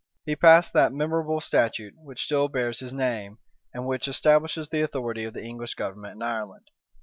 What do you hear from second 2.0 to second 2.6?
still